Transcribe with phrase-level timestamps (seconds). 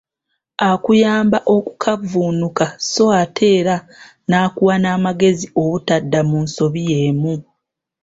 [0.69, 3.75] Akuyamba okukavvuunuka so ate era
[4.29, 7.33] nakuwa n'amagezi obutadda mu nsobi yeemu.